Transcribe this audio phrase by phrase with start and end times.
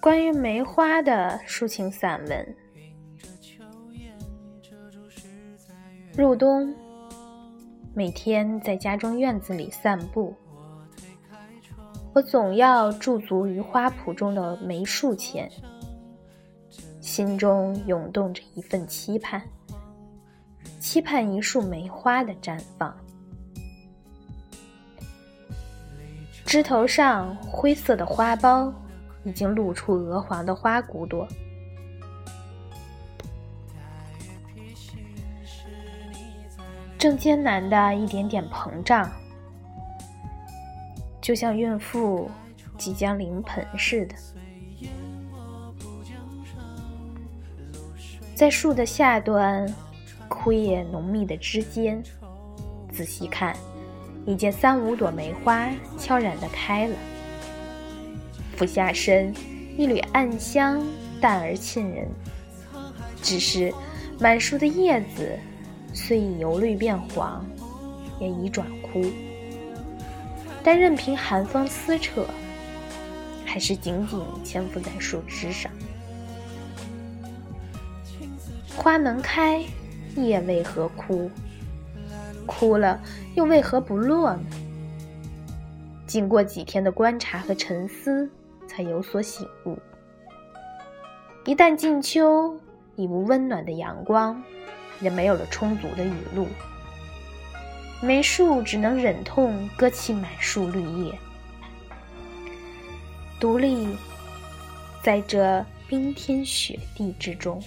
[0.00, 2.56] 关于梅花的抒情散文。
[6.16, 6.74] 入冬，
[7.92, 10.34] 每天在家中院子里散步，
[12.14, 15.50] 我总要驻足于花圃中的梅树前，
[17.02, 19.42] 心中涌动着一份期盼，
[20.80, 22.96] 期盼一束梅花的绽放。
[26.48, 28.72] 枝头上灰色的花苞
[29.22, 31.28] 已经露出鹅黄的花骨朵。
[36.98, 39.12] 正艰难的一点点膨胀，
[41.20, 42.30] 就像孕妇
[42.78, 44.14] 即将临盆似的。
[48.34, 49.70] 在树的下端，
[50.30, 52.02] 枯叶浓密的枝间，
[52.90, 53.54] 仔细看，
[54.28, 56.94] 已见三五朵梅花悄然的开了。
[58.54, 59.34] 俯下身，
[59.78, 60.86] 一缕暗香
[61.18, 62.06] 淡而沁人。
[63.22, 63.72] 只是
[64.20, 65.38] 满树的叶子。
[65.94, 67.44] 虽已由绿变黄，
[68.20, 69.02] 也已转枯，
[70.62, 72.26] 但任凭寒风撕扯，
[73.46, 75.72] 还是紧紧牵附在树枝上。
[78.76, 79.64] 花能开，
[80.14, 81.30] 叶为何枯？
[82.48, 83.00] 哭了
[83.36, 84.42] 又为何不落呢？
[86.04, 88.28] 经过几天的观察和沉思，
[88.66, 89.78] 才有所醒悟。
[91.44, 92.58] 一旦进秋，
[92.96, 94.42] 已无温暖的阳光。
[95.00, 96.48] 也没有了充足的雨露，
[98.02, 101.16] 梅树只能忍痛割弃满树绿叶，
[103.38, 103.96] 独立
[105.00, 107.62] 在这冰天雪地之中，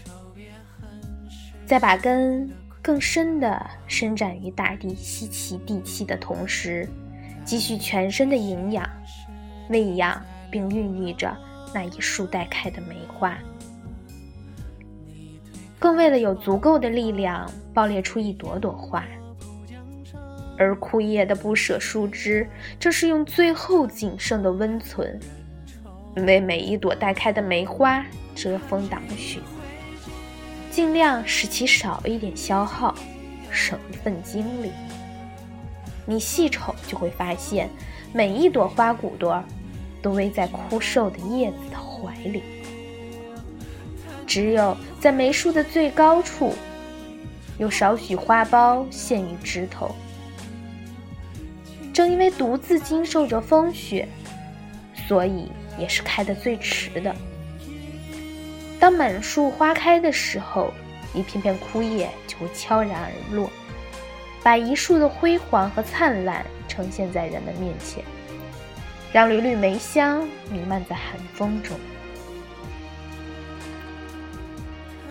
[1.66, 6.90] 再把根更深的伸展于大地吸气地气的同时，
[7.46, 8.90] 积蓄全身的营养，
[9.70, 10.20] 喂养
[10.50, 11.38] 并孕育着
[11.74, 13.38] 那一束待开的梅花。
[15.78, 19.04] 更为了有足够的力量爆裂出一朵朵花，
[20.58, 22.48] 而枯叶的不舍树枝，
[22.80, 25.20] 正是用最后仅剩的温存，
[26.16, 28.04] 为每一朵待开的梅花
[28.36, 29.40] 遮风挡雪，
[30.72, 32.96] 尽量使其少一点消耗，
[33.52, 34.72] 省一份精力。
[36.06, 37.70] 你细瞅就会发现，
[38.14, 39.44] 每一朵花骨朵儿
[40.02, 42.42] 都偎在枯瘦的叶子的怀里。
[44.26, 46.54] 只有在梅树的最高处，
[47.58, 49.94] 有少许花苞现于枝头。
[51.92, 54.08] 正因为独自经受着风雪，
[55.06, 57.14] 所以也是开得最迟的。
[58.82, 60.74] 当满树花开的时候，
[61.14, 63.48] 一片片枯叶就会悄然而落，
[64.42, 68.04] 把一树的辉煌和灿烂呈现在人们面前，
[69.14, 71.78] 让缕缕梅香弥漫在寒风中。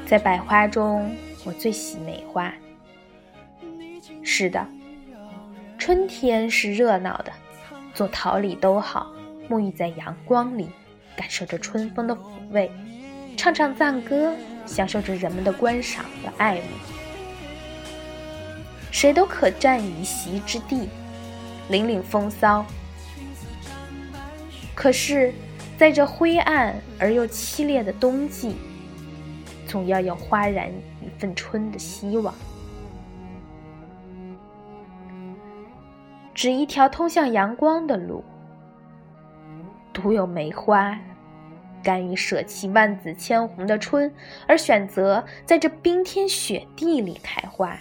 [0.05, 2.53] 在百花中，我最喜梅花。
[4.25, 4.67] 是的，
[5.79, 7.31] 春天是热闹的，
[7.95, 9.13] 做桃李都好，
[9.49, 10.69] 沐浴在阳光里，
[11.17, 12.21] 感受着春风的抚
[12.51, 12.69] 慰，
[13.41, 14.37] 唱唱赞歌，
[14.67, 16.63] 享受着人们的观赏和爱慕。
[18.91, 20.91] 谁都可占一席之地，
[21.71, 22.67] 领领风骚。
[24.75, 25.33] 可是，
[25.79, 28.57] 在这灰暗而又凄烈的冬季。
[29.67, 30.69] 总要有花燃
[31.01, 32.35] 一份春的希望。
[36.35, 38.23] 指一条通向阳光的路。
[39.95, 40.99] 独有梅花，
[41.83, 44.13] 甘于舍弃万紫千红的春，
[44.47, 47.79] 而选择在这冰天雪地里开花。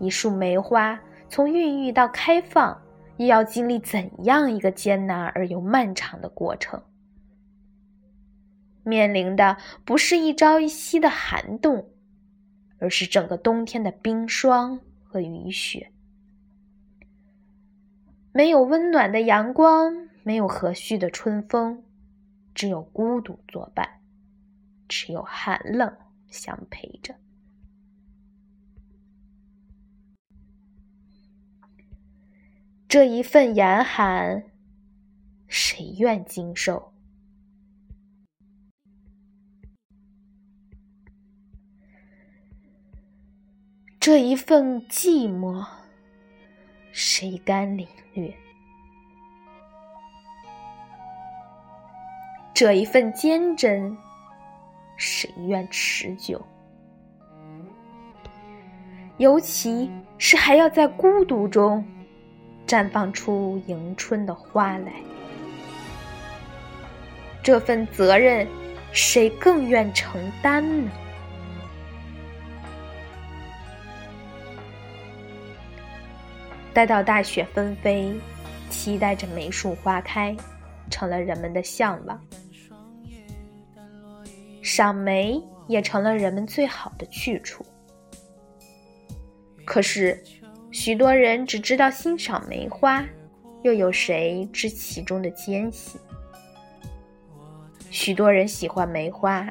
[0.00, 2.80] 一束梅花从孕育到开放，
[3.16, 6.82] 又要经历怎样一个艰难而又漫长的过程？
[8.82, 11.88] 面临的不是一朝一夕的寒冻，
[12.78, 15.90] 而是整个冬天的冰霜和雨雪。
[18.32, 21.84] 没有温暖的阳光，没有和煦的春风，
[22.54, 24.00] 只有孤独作伴，
[24.88, 25.96] 只有寒冷
[26.28, 27.14] 相陪着。
[32.88, 34.44] 这一份严寒，
[35.46, 36.94] 谁愿经受？
[44.00, 45.66] 这一份寂寞，
[46.92, 48.43] 谁甘领略？
[52.54, 53.98] 这一份坚贞，
[54.96, 56.40] 谁愿持久？
[59.18, 61.84] 尤其是还要在孤独中，
[62.64, 64.92] 绽放出迎春的花来。
[67.42, 68.46] 这份责任，
[68.92, 70.90] 谁更愿承担呢？
[76.72, 78.14] 待到大雪纷飞，
[78.70, 80.36] 期待着梅树花开，
[80.88, 82.16] 成了人们的向往。
[84.76, 87.64] 赏梅也成了人们最好的去处。
[89.64, 90.20] 可是，
[90.72, 93.06] 许多人只知道欣赏梅花，
[93.62, 96.00] 又有谁知其中的艰辛？
[97.88, 99.48] 许多人喜欢梅花，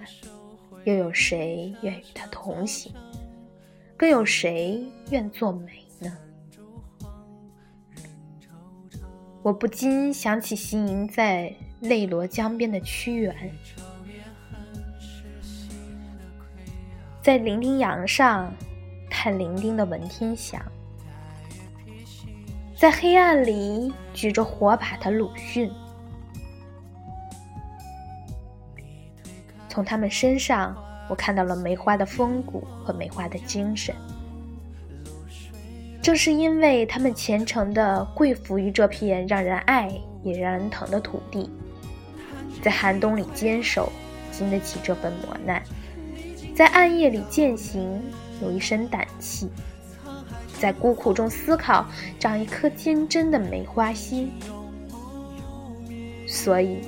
[0.83, 2.91] 又有谁愿与它同行？
[3.95, 6.17] 更有谁愿做梅呢？
[9.41, 13.33] 我不禁想起行吟在汨罗江边的屈原，
[17.23, 18.53] 在伶仃洋上
[19.09, 20.61] 看伶仃的文天祥，
[22.75, 25.71] 在黑暗里举着火把的鲁迅。
[29.69, 30.75] 从他们身上，
[31.07, 33.95] 我看到了梅花的风骨和梅花的精神。
[36.01, 39.89] 正是因为他们虔诚地跪伏于这片让人爱
[40.23, 41.49] 也让人疼的土地，
[42.61, 43.89] 在寒冬里坚守，
[44.29, 45.61] 经得起这份磨难；
[46.55, 48.01] 在暗夜里践行，
[48.41, 49.47] 有一身胆气；
[50.59, 51.85] 在孤苦中思考，
[52.19, 54.31] 长一颗坚贞的梅花心。
[56.27, 56.79] 所以。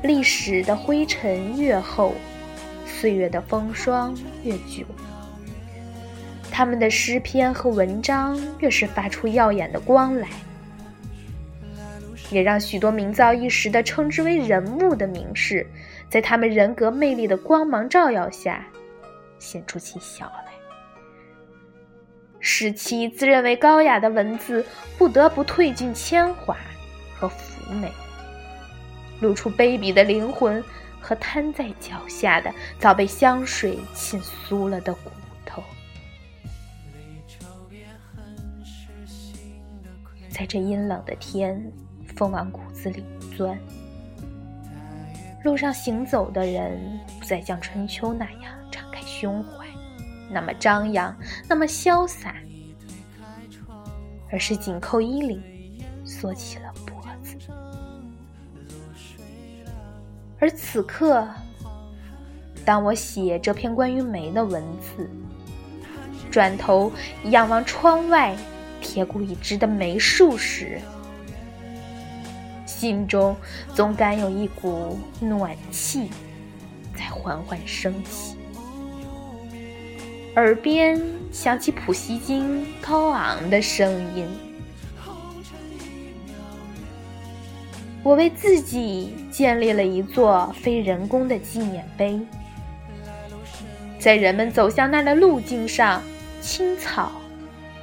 [0.00, 2.14] 历史的灰尘越厚，
[2.86, 4.84] 岁月的风霜越久，
[6.52, 10.28] 他们的诗篇和文章越是发出耀眼的光来，
[12.30, 15.66] 也让许多名噪一时的称之为人物的名士，
[16.08, 18.64] 在他们人格魅力的光芒照耀下，
[19.38, 20.52] 显出其效来，
[22.40, 24.64] 使其自认为高雅的文字
[24.96, 26.56] 不得不褪尽铅华
[27.14, 27.92] 和浮美。
[29.20, 30.62] 露出卑鄙的灵魂
[31.00, 35.10] 和瘫在脚下的早被香水浸酥了的骨
[35.44, 35.60] 头，
[40.30, 41.60] 在这阴冷的天，
[42.16, 43.04] 风往骨子里
[43.36, 43.58] 钻。
[45.42, 48.57] 路上行走的人不再像春秋那样
[49.20, 49.66] 胸怀，
[50.30, 51.12] 那么张扬，
[51.48, 52.36] 那么潇洒，
[54.30, 55.42] 而是紧扣衣领，
[56.04, 57.36] 缩起了脖子。
[60.38, 61.26] 而此刻，
[62.64, 65.10] 当我写这篇关于梅的文字，
[66.30, 66.92] 转头
[67.24, 68.36] 仰望窗外
[68.80, 70.80] 铁骨已直的梅树时，
[72.64, 73.34] 心中
[73.74, 76.08] 总感有一股暖气
[76.96, 78.37] 在缓缓升起，
[80.38, 81.02] 耳边
[81.32, 84.24] 响起普希金高昂的声音。
[88.04, 92.20] 我为自己建立了一座非人工的纪念碑，
[93.98, 96.00] 在人们走向那的路径上，
[96.40, 97.10] 青草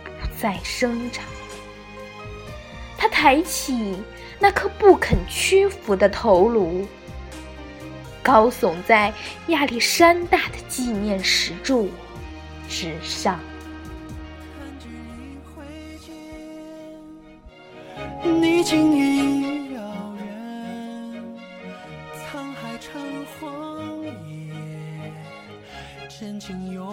[0.06, 1.26] 不再生长。
[2.98, 3.98] 他抬起
[4.40, 6.88] 那颗不肯屈服的头颅，
[8.24, 9.14] 高耸在
[9.48, 11.90] 亚历山大的纪念石柱
[12.70, 13.40] 纸上。
[14.58, 15.64] 弹指一挥
[16.00, 16.14] 间
[18.42, 19.80] 你今已遥
[20.18, 20.26] 远
[22.14, 22.86] 沧海成
[23.40, 24.52] 荒野
[26.10, 26.85] 真情永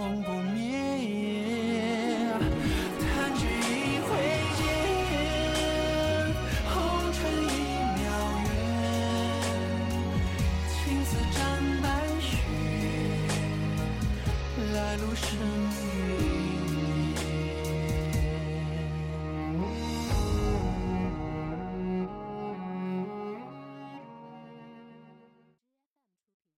[15.15, 15.92] 声，